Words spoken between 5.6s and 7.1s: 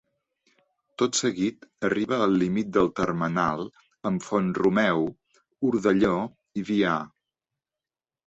Odelló i Vià.